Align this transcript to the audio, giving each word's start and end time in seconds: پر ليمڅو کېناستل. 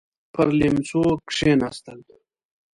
پر 0.33 0.47
ليمڅو 0.59 1.03
کېناستل. 1.31 1.99